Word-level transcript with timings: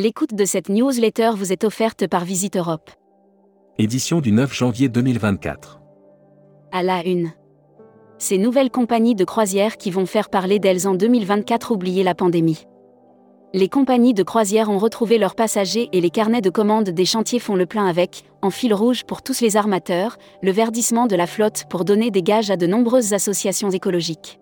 L'écoute 0.00 0.32
de 0.32 0.44
cette 0.44 0.68
newsletter 0.68 1.32
vous 1.34 1.52
est 1.52 1.64
offerte 1.64 2.06
par 2.06 2.24
Visite 2.24 2.56
Europe. 2.56 2.88
Édition 3.78 4.20
du 4.20 4.30
9 4.30 4.54
janvier 4.54 4.88
2024. 4.88 5.80
À 6.70 6.84
la 6.84 7.04
une. 7.04 7.32
Ces 8.16 8.38
nouvelles 8.38 8.70
compagnies 8.70 9.16
de 9.16 9.24
croisière 9.24 9.76
qui 9.76 9.90
vont 9.90 10.06
faire 10.06 10.30
parler 10.30 10.60
d'elles 10.60 10.86
en 10.86 10.94
2024 10.94 11.72
oublier 11.72 12.04
la 12.04 12.14
pandémie. 12.14 12.68
Les 13.54 13.68
compagnies 13.68 14.14
de 14.14 14.22
croisière 14.22 14.70
ont 14.70 14.78
retrouvé 14.78 15.18
leurs 15.18 15.34
passagers 15.34 15.88
et 15.92 16.00
les 16.00 16.10
carnets 16.10 16.42
de 16.42 16.50
commandes 16.50 16.90
des 16.90 17.04
chantiers 17.04 17.40
font 17.40 17.56
le 17.56 17.66
plein 17.66 17.86
avec, 17.86 18.22
en 18.40 18.50
fil 18.50 18.72
rouge 18.72 19.02
pour 19.02 19.22
tous 19.22 19.40
les 19.40 19.56
armateurs, 19.56 20.16
le 20.44 20.52
verdissement 20.52 21.08
de 21.08 21.16
la 21.16 21.26
flotte 21.26 21.64
pour 21.68 21.84
donner 21.84 22.12
des 22.12 22.22
gages 22.22 22.52
à 22.52 22.56
de 22.56 22.68
nombreuses 22.68 23.14
associations 23.14 23.70
écologiques. 23.70 24.38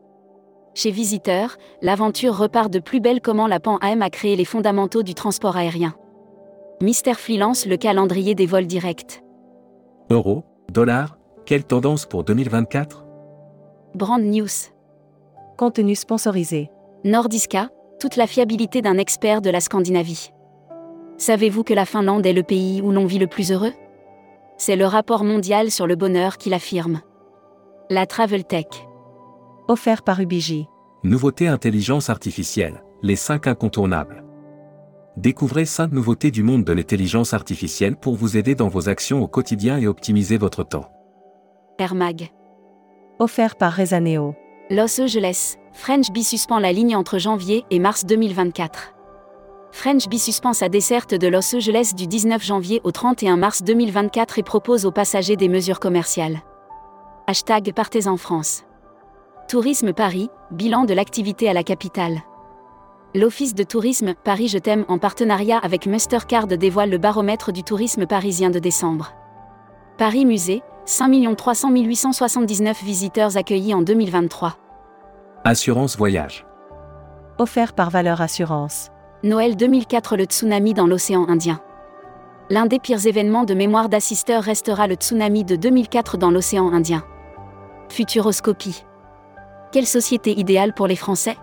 Chez 0.77 0.91
Visiteur, 0.91 1.57
l'aventure 1.81 2.37
repart 2.37 2.71
de 2.71 2.81
plus 2.81 3.01
belle 3.01 3.23
comment 3.23 3.47
la 3.47 3.61
PAN 3.61 3.79
AM 3.81 4.03
a 4.03 4.11
créé 4.11 4.37
les 4.37 4.45
fondamentaux 4.45 5.03
du 5.03 5.15
transport 5.15 5.57
aérien. 5.57 5.95
Mister 6.83 7.15
Flea 7.15 7.39
lance 7.39 7.65
le 7.65 7.79
calendrier 7.79 8.35
des 8.35 8.45
vols 8.45 8.67
directs. 8.67 9.23
Euro, 10.11 10.45
dollar, 10.71 11.17
quelle 11.47 11.65
tendance 11.65 12.05
pour 12.05 12.25
2024 12.25 13.07
Brand 13.95 14.23
News. 14.23 14.51
Contenu 15.57 15.95
sponsorisé. 15.95 16.69
Nordiska, 17.05 17.71
toute 17.99 18.17
la 18.17 18.27
fiabilité 18.27 18.83
d'un 18.83 18.99
expert 18.99 19.41
de 19.41 19.49
la 19.49 19.61
Scandinavie. 19.61 20.29
Savez-vous 21.17 21.65
que 21.65 21.73
la 21.73 21.87
Finlande 21.87 22.27
est 22.27 22.35
le 22.35 22.43
pays 22.43 22.83
où 22.83 22.93
l'on 22.93 23.07
vit 23.07 23.19
le 23.19 23.29
plus 23.29 23.51
heureux? 23.51 23.73
C'est 24.59 24.77
le 24.77 24.85
rapport 24.85 25.25
mondial 25.25 25.71
sur 25.71 25.87
le 25.87 25.97
bonheur 25.97 26.37
qui 26.37 26.51
l'affirme. 26.51 27.01
La 27.89 28.05
Travel 28.05 28.45
Tech. 28.45 28.67
Offert 29.69 30.03
par 30.05 30.21
Ubiji. 30.21 30.69
Nouveauté 31.03 31.49
intelligence 31.49 32.09
artificielle, 32.09 32.85
les 33.03 33.17
5 33.17 33.49
incontournables. 33.49 34.23
Découvrez 35.17 35.65
5 35.65 35.91
nouveautés 35.91 36.31
du 36.31 36.45
monde 36.45 36.63
de 36.63 36.73
l'intelligence 36.73 37.35
artificielle 37.35 37.97
pour 37.97 38.15
vous 38.15 38.37
aider 38.37 38.55
dans 38.55 38.69
vos 38.69 38.89
actions 38.89 39.21
au 39.25 39.27
quotidien 39.27 39.77
et 39.79 39.89
optimiser 39.89 40.39
votre 40.39 40.63
temps. 40.63 40.89
Air 41.81 41.97
Mag. 41.97 42.31
Offert 43.19 43.57
par 43.57 43.73
Rezaneo. 43.73 44.37
Los 44.71 45.01
Angeles, 45.01 45.57
French 45.73 46.13
Bee 46.13 46.23
suspend 46.23 46.61
la 46.61 46.73
ligne 46.73 46.95
entre 46.95 47.19
janvier 47.19 47.65
et 47.73 47.81
mars 47.81 48.07
2024. 48.07 48.95
French 49.73 50.09
Bee 50.09 50.21
suspend 50.21 50.53
sa 50.53 50.69
desserte 50.69 51.13
de 51.13 51.27
Los 51.27 51.57
Angeles 51.57 51.93
du 51.97 52.07
19 52.07 52.41
janvier 52.41 52.81
au 52.85 52.93
31 52.93 53.37
mars 53.37 53.65
2024 53.65 54.39
et 54.39 54.45
propose 54.45 54.87
aux 54.87 54.93
passagers 54.93 55.37
des 55.37 55.49
mesures 55.49 55.81
commerciales. 55.81 56.39
Hashtag 57.27 57.73
Partez 57.75 58.07
en 58.07 58.17
France. 58.17 58.63
Tourisme 59.49 59.93
Paris, 59.93 60.29
bilan 60.51 60.87
de 60.87 60.93
l'activité 60.93 61.49
à 61.49 61.53
la 61.53 61.63
capitale. 61.63 62.19
L'Office 63.15 63.55
de 63.55 63.63
tourisme 63.63 64.15
Paris 64.25 64.49
Je 64.49 64.59
t'aime 64.59 64.85
en 64.89 64.99
partenariat 64.99 65.59
avec 65.59 65.87
Mastercard 65.87 66.49
dévoile 66.49 66.91
le 66.91 66.99
baromètre 66.99 67.53
du 67.53 67.63
tourisme 67.63 68.07
parisien 68.07 68.51
de 68.51 68.59
décembre. 68.59 69.13
Paris 69.99 70.25
Musée, 70.27 70.65
5 70.85 71.37
300 71.37 71.71
879 71.71 72.83
visiteurs 72.83 73.37
accueillis 73.37 73.73
en 73.73 73.83
2023. 73.83 74.57
Assurance 75.45 75.97
voyage. 75.97 76.45
Offert 77.39 77.73
par 77.73 77.91
Valeur 77.91 78.21
Assurance. 78.21 78.91
Noël 79.23 79.55
2004 79.55 80.17
Le 80.17 80.25
tsunami 80.25 80.75
dans 80.75 80.89
l'océan 80.89 81.25
Indien. 81.29 81.61
L'un 82.51 82.67
des 82.67 82.81
pires 82.81 83.07
événements 83.07 83.45
de 83.45 83.55
mémoire 83.55 83.89
d'assisteurs 83.89 84.43
restera 84.43 84.89
le 84.89 84.97
tsunami 84.97 85.45
de 85.45 85.55
2004 85.55 86.17
dans 86.17 86.33
l'océan 86.33 86.73
Indien. 86.73 87.05
Futuroscopie. 87.91 88.86
Quelle 89.73 89.87
société 89.87 90.39
idéale 90.39 90.73
pour 90.73 90.87
les 90.87 90.97
Français? 90.97 91.37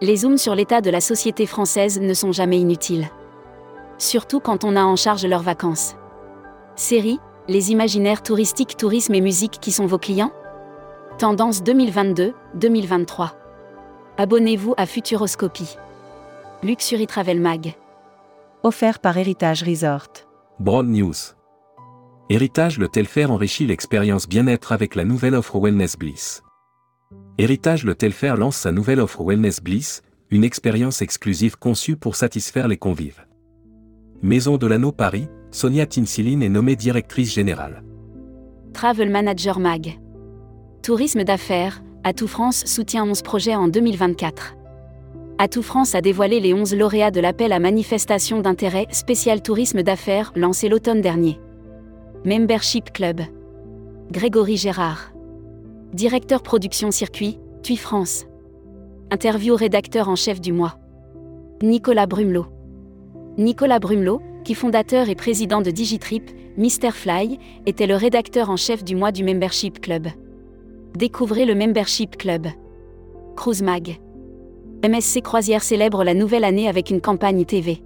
Les 0.00 0.16
zooms 0.16 0.38
sur 0.38 0.54
l'état 0.54 0.80
de 0.80 0.90
la 0.90 1.00
société 1.00 1.46
française 1.46 2.00
ne 2.00 2.14
sont 2.14 2.32
jamais 2.32 2.58
inutiles. 2.58 3.08
Surtout 3.98 4.40
quand 4.40 4.64
on 4.64 4.76
a 4.76 4.82
en 4.82 4.96
charge 4.96 5.26
leurs 5.26 5.42
vacances. 5.42 5.96
Série, 6.76 7.18
les 7.48 7.72
imaginaires 7.72 8.22
touristiques, 8.22 8.76
tourisme 8.76 9.14
et 9.14 9.20
musique 9.20 9.58
qui 9.60 9.72
sont 9.72 9.86
vos 9.86 9.98
clients? 9.98 10.32
Tendance 11.18 11.62
2022-2023. 11.62 13.30
Abonnez-vous 14.16 14.74
à 14.76 14.86
Futuroscopie. 14.86 15.76
Luxury 16.62 17.06
Travel 17.06 17.40
Mag. 17.40 17.74
Offert 18.62 18.98
par 18.98 19.16
Héritage 19.16 19.62
Resort. 19.62 20.08
Broad 20.58 20.86
News. 20.86 21.14
Héritage 22.28 22.78
Le 22.78 22.88
Telfer 22.88 23.24
enrichit 23.24 23.66
l'expérience 23.66 24.28
bien-être 24.28 24.72
avec 24.72 24.94
la 24.94 25.04
nouvelle 25.04 25.34
offre 25.34 25.58
Wellness 25.58 25.96
Bliss. 25.96 26.42
Héritage 27.40 27.84
Le 27.84 27.94
Telfer 27.94 28.34
lance 28.36 28.58
sa 28.58 28.70
nouvelle 28.70 29.00
offre 29.00 29.24
Wellness 29.24 29.62
Bliss, 29.62 30.02
une 30.30 30.44
expérience 30.44 31.00
exclusive 31.00 31.56
conçue 31.56 31.96
pour 31.96 32.14
satisfaire 32.14 32.68
les 32.68 32.76
convives. 32.76 33.24
Maison 34.20 34.58
de 34.58 34.66
l'Anneau 34.66 34.92
Paris, 34.92 35.26
Sonia 35.50 35.86
Tinsiline 35.86 36.42
est 36.42 36.50
nommée 36.50 36.76
directrice 36.76 37.32
générale. 37.32 37.82
Travel 38.74 39.08
Manager 39.08 39.58
Mag. 39.58 39.98
Tourisme 40.82 41.24
d'affaires, 41.24 41.82
Atout 42.04 42.28
France 42.28 42.66
soutient 42.66 43.06
11 43.06 43.22
projets 43.22 43.56
en 43.56 43.68
2024. 43.68 44.56
Atout 45.38 45.62
France 45.62 45.94
a 45.94 46.02
dévoilé 46.02 46.40
les 46.40 46.52
11 46.52 46.74
lauréats 46.74 47.10
de 47.10 47.20
l'appel 47.20 47.54
à 47.54 47.58
manifestation 47.58 48.42
d'intérêt 48.42 48.86
spécial 48.90 49.40
tourisme 49.40 49.82
d'affaires 49.82 50.30
lancé 50.36 50.68
l'automne 50.68 51.00
dernier. 51.00 51.40
Membership 52.26 52.92
Club. 52.92 53.22
Grégory 54.10 54.58
Gérard. 54.58 55.09
Directeur 55.92 56.44
production 56.44 56.92
circuit, 56.92 57.40
TUI 57.64 57.76
France. 57.76 58.26
Interview 59.10 59.56
rédacteur 59.56 60.08
en 60.08 60.14
chef 60.14 60.40
du 60.40 60.52
mois. 60.52 60.78
Nicolas 61.64 62.06
Brumelot. 62.06 62.46
Nicolas 63.38 63.80
Brumelot, 63.80 64.22
qui 64.44 64.54
fondateur 64.54 65.08
et 65.08 65.16
président 65.16 65.62
de 65.62 65.72
Digitrip, 65.72 66.30
Mr 66.56 66.92
Fly, 66.92 67.40
était 67.66 67.88
le 67.88 67.96
rédacteur 67.96 68.50
en 68.50 68.56
chef 68.56 68.84
du 68.84 68.94
mois 68.94 69.10
du 69.10 69.24
Membership 69.24 69.80
Club. 69.80 70.06
Découvrez 70.96 71.44
le 71.44 71.56
Membership 71.56 72.16
Club. 72.16 72.46
Cruise 73.34 73.60
Mag. 73.62 73.98
MSC 74.88 75.22
Croisière 75.22 75.64
célèbre 75.64 76.04
la 76.04 76.14
nouvelle 76.14 76.44
année 76.44 76.68
avec 76.68 76.90
une 76.90 77.00
campagne 77.00 77.44
TV. 77.44 77.82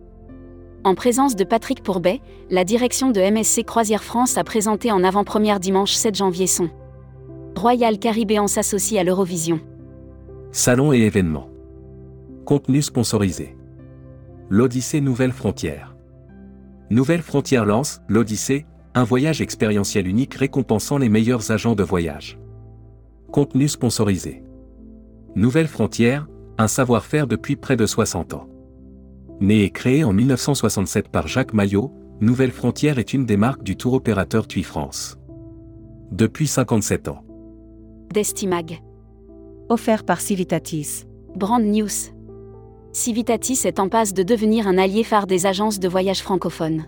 En 0.84 0.94
présence 0.94 1.36
de 1.36 1.44
Patrick 1.44 1.82
Pourbet, 1.82 2.20
la 2.50 2.64
direction 2.64 3.10
de 3.10 3.22
MSC 3.22 3.64
Croisière 3.64 4.04
France 4.04 4.36
a 4.36 4.44
présenté 4.44 4.92
en 4.92 5.02
avant-première 5.02 5.58
dimanche 5.58 5.94
7 5.94 6.16
janvier 6.16 6.46
son 6.46 6.68
Royal 7.56 7.98
Caribbean 7.98 8.46
s'associe 8.46 9.00
à 9.00 9.04
l'Eurovision. 9.04 9.60
Salon 10.52 10.92
et 10.92 10.98
événements. 10.98 11.48
Contenu 12.44 12.82
sponsorisé. 12.82 13.56
L'Odyssée 14.50 15.00
Nouvelle 15.00 15.32
Frontière. 15.32 15.96
Nouvelle 16.90 17.22
Frontière 17.22 17.64
lance, 17.64 18.02
l'Odyssée, 18.08 18.66
un 18.94 19.04
voyage 19.04 19.40
expérientiel 19.40 20.06
unique 20.06 20.34
récompensant 20.34 20.98
les 20.98 21.08
meilleurs 21.08 21.50
agents 21.52 21.74
de 21.74 21.82
voyage. 21.82 22.38
Contenu 23.32 23.68
sponsorisé. 23.68 24.42
Nouvelle 25.34 25.68
Frontière, 25.68 26.28
un 26.58 26.68
savoir-faire 26.68 27.26
depuis 27.26 27.56
près 27.56 27.76
de 27.76 27.86
60 27.86 28.34
ans. 28.34 28.48
Né 29.40 29.62
et 29.62 29.70
créé 29.70 30.04
en 30.04 30.12
1967 30.12 31.08
par 31.08 31.28
Jacques 31.28 31.54
Maillot, 31.54 31.92
Nouvelle 32.20 32.52
Frontière 32.52 32.98
est 32.98 33.14
une 33.14 33.26
des 33.26 33.36
marques 33.36 33.62
du 33.62 33.76
tour 33.76 33.94
opérateur 33.94 34.46
TUI 34.46 34.64
France. 34.64 35.18
Depuis 36.12 36.46
57 36.46 37.08
ans. 37.08 37.24
Destimag. 38.12 38.80
Offert 39.68 40.04
par 40.04 40.20
Civitatis. 40.20 41.04
Brand 41.34 41.64
News. 41.64 42.12
Civitatis 42.92 43.60
est 43.64 43.80
en 43.80 43.88
passe 43.88 44.14
de 44.14 44.22
devenir 44.22 44.68
un 44.68 44.78
allié 44.78 45.02
phare 45.02 45.26
des 45.26 45.46
agences 45.46 45.80
de 45.80 45.88
voyage 45.88 46.22
francophones. 46.22 46.84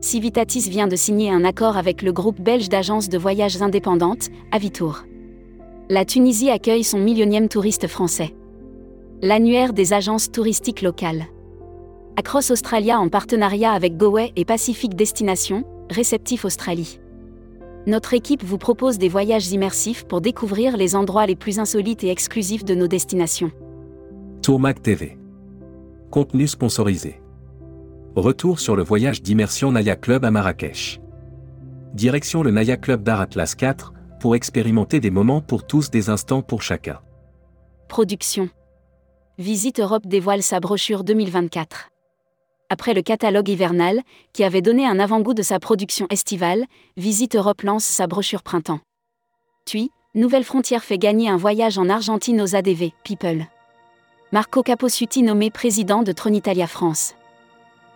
Civitatis 0.00 0.68
vient 0.68 0.86
de 0.86 0.94
signer 0.94 1.30
un 1.30 1.44
accord 1.44 1.76
avec 1.76 2.02
le 2.02 2.12
groupe 2.12 2.40
belge 2.40 2.68
d'agences 2.68 3.08
de 3.08 3.18
voyage 3.18 3.60
indépendantes, 3.60 4.28
Avitour. 4.52 5.04
La 5.88 6.04
Tunisie 6.04 6.50
accueille 6.50 6.84
son 6.84 6.98
millionième 6.98 7.48
touriste 7.48 7.88
français. 7.88 8.34
L'annuaire 9.22 9.72
des 9.72 9.92
agences 9.92 10.30
touristiques 10.30 10.82
locales. 10.82 11.24
Across 12.16 12.52
Australia 12.52 13.00
en 13.00 13.08
partenariat 13.08 13.72
avec 13.72 13.96
GoWay 13.96 14.32
et 14.36 14.44
Pacific 14.44 14.94
Destination, 14.94 15.64
réceptif 15.90 16.44
Australie. 16.44 17.00
Notre 17.86 18.14
équipe 18.14 18.42
vous 18.42 18.58
propose 18.58 18.98
des 18.98 19.08
voyages 19.08 19.52
immersifs 19.52 20.04
pour 20.04 20.20
découvrir 20.20 20.76
les 20.76 20.96
endroits 20.96 21.24
les 21.24 21.36
plus 21.36 21.60
insolites 21.60 22.02
et 22.02 22.10
exclusifs 22.10 22.64
de 22.64 22.74
nos 22.74 22.88
destinations. 22.88 23.52
Tourmac 24.42 24.82
TV. 24.82 25.16
Contenu 26.10 26.48
sponsorisé. 26.48 27.20
Retour 28.16 28.58
sur 28.58 28.74
le 28.74 28.82
voyage 28.82 29.22
d'immersion 29.22 29.70
Naya 29.70 29.94
Club 29.94 30.24
à 30.24 30.32
Marrakech. 30.32 31.00
Direction 31.94 32.42
le 32.42 32.50
Naya 32.50 32.76
Club 32.76 33.04
d'Art 33.04 33.20
Atlas 33.20 33.54
4, 33.54 33.92
pour 34.18 34.34
expérimenter 34.34 34.98
des 34.98 35.10
moments 35.10 35.40
pour 35.40 35.64
tous 35.64 35.88
des 35.88 36.10
instants 36.10 36.42
pour 36.42 36.62
chacun. 36.62 36.98
Production. 37.86 38.48
Visite 39.38 39.78
Europe 39.78 40.06
dévoile 40.06 40.42
sa 40.42 40.58
brochure 40.58 41.04
2024. 41.04 41.88
Après 42.68 42.94
le 42.94 43.02
catalogue 43.02 43.48
hivernal, 43.48 44.02
qui 44.32 44.42
avait 44.42 44.60
donné 44.60 44.86
un 44.86 44.98
avant-goût 44.98 45.34
de 45.34 45.42
sa 45.42 45.60
production 45.60 46.08
estivale, 46.10 46.64
Visite 46.96 47.36
Europe 47.36 47.62
lance 47.62 47.84
sa 47.84 48.08
brochure 48.08 48.42
printemps. 48.42 48.80
TUI, 49.66 49.90
Nouvelle 50.16 50.42
Frontière 50.42 50.82
fait 50.82 50.98
gagner 50.98 51.28
un 51.28 51.36
voyage 51.36 51.78
en 51.78 51.88
Argentine 51.88 52.40
aux 52.40 52.56
ADV, 52.56 52.90
People. 53.04 53.46
Marco 54.32 54.64
Caposuti 54.64 55.22
nommé 55.22 55.50
président 55.50 56.02
de 56.02 56.10
Tronitalia 56.10 56.66
France. 56.66 57.14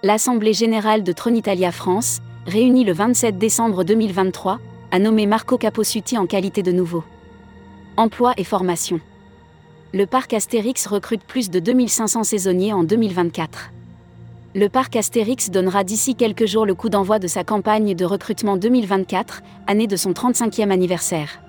L'Assemblée 0.05 0.53
générale 0.53 1.03
de 1.03 1.13
Tronitalia 1.13 1.73
France, 1.73 2.21
réunie 2.47 2.85
le 2.85 2.93
27 2.93 3.39
décembre 3.39 3.83
2023, 3.83 4.61
a 4.93 4.99
nommé 5.01 5.27
Marco 5.27 5.59
Caposuti 5.59 6.17
en 6.17 6.27
qualité 6.27 6.63
de 6.63 6.71
nouveau. 6.71 7.03
Emploi 7.97 8.35
et 8.37 8.45
formation. 8.45 9.01
Le 9.93 10.07
parc 10.07 10.33
Astérix 10.33 10.87
recrute 10.87 11.25
plus 11.25 11.51
de 11.51 11.59
2500 11.59 12.23
saisonniers 12.23 12.73
en 12.73 12.85
2024. 12.85 13.73
Le 14.53 14.69
parc 14.69 14.97
Astérix 14.97 15.51
donnera 15.51 15.85
d'ici 15.85 16.17
quelques 16.17 16.47
jours 16.47 16.67
le 16.67 16.75
coup 16.75 16.89
d'envoi 16.89 17.21
de 17.21 17.29
sa 17.29 17.45
campagne 17.45 17.95
de 17.95 18.05
recrutement 18.05 18.57
2024, 18.57 19.43
année 19.69 19.87
de 19.87 19.95
son 19.95 20.11
35e 20.11 20.71
anniversaire. 20.71 21.41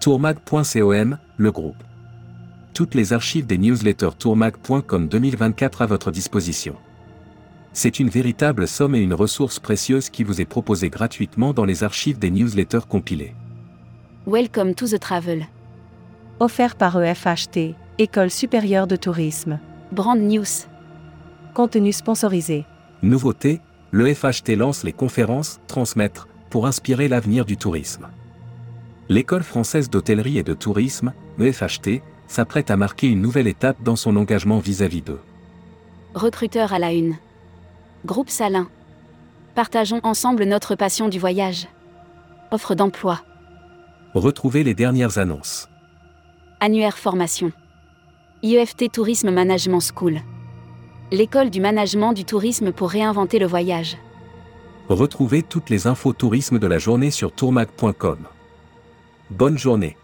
Tourmag.com, 0.00 1.18
le 1.36 1.50
groupe. 1.50 1.82
Toutes 2.74 2.94
les 2.94 3.12
archives 3.12 3.46
des 3.46 3.58
newsletters 3.58 4.14
tourmag.com 4.16 5.08
2024 5.08 5.82
à 5.82 5.86
votre 5.86 6.12
disposition. 6.12 6.76
C'est 7.72 7.98
une 7.98 8.08
véritable 8.08 8.68
somme 8.68 8.94
et 8.94 9.00
une 9.00 9.14
ressource 9.14 9.58
précieuse 9.58 10.08
qui 10.08 10.22
vous 10.22 10.40
est 10.40 10.46
proposée 10.46 10.90
gratuitement 10.90 11.52
dans 11.52 11.64
les 11.64 11.82
archives 11.82 12.20
des 12.20 12.30
newsletters 12.30 12.86
compilés. 12.88 13.34
Welcome 14.28 14.76
to 14.76 14.86
the 14.86 15.00
travel. 15.00 15.48
Offert 16.38 16.76
par 16.76 17.02
EFHT, 17.02 17.74
École 17.98 18.30
supérieure 18.30 18.86
de 18.86 18.94
tourisme. 18.94 19.58
Brand 19.90 20.20
News. 20.20 20.71
Contenu 21.54 21.92
sponsorisé. 21.92 22.64
Nouveauté, 23.02 23.60
le 23.90 24.12
FHT 24.12 24.56
lance 24.56 24.84
les 24.84 24.92
conférences 24.92 25.60
Transmettre 25.66 26.26
pour 26.48 26.66
inspirer 26.66 27.08
l'avenir 27.08 27.44
du 27.44 27.56
tourisme. 27.56 28.08
L'école 29.08 29.42
française 29.42 29.90
d'hôtellerie 29.90 30.38
et 30.38 30.42
de 30.42 30.54
tourisme, 30.54 31.12
EFHT, 31.38 32.00
s'apprête 32.26 32.70
à 32.70 32.76
marquer 32.76 33.08
une 33.08 33.20
nouvelle 33.20 33.46
étape 33.46 33.82
dans 33.82 33.96
son 33.96 34.16
engagement 34.16 34.58
vis-à-vis 34.60 35.02
d'eux. 35.02 35.20
Recruteur 36.14 36.72
à 36.72 36.78
la 36.78 36.92
une. 36.92 37.16
Groupe 38.06 38.30
Salin. 38.30 38.68
Partageons 39.54 40.00
ensemble 40.02 40.44
notre 40.44 40.74
passion 40.74 41.10
du 41.10 41.18
voyage. 41.18 41.68
Offre 42.50 42.74
d'emploi. 42.74 43.20
Retrouvez 44.14 44.64
les 44.64 44.74
dernières 44.74 45.18
annonces. 45.18 45.68
Annuaire 46.60 46.96
formation. 46.96 47.52
IEFT 48.42 48.90
Tourisme 48.92 49.30
Management 49.30 49.80
School. 49.80 50.20
L'école 51.12 51.50
du 51.50 51.60
management 51.60 52.14
du 52.14 52.24
tourisme 52.24 52.72
pour 52.72 52.88
réinventer 52.88 53.38
le 53.38 53.44
voyage. 53.44 53.98
Retrouvez 54.88 55.42
toutes 55.42 55.68
les 55.68 55.86
infos 55.86 56.14
tourisme 56.14 56.58
de 56.58 56.66
la 56.66 56.78
journée 56.78 57.10
sur 57.10 57.32
tourmag.com. 57.32 58.16
Bonne 59.28 59.58
journée. 59.58 59.98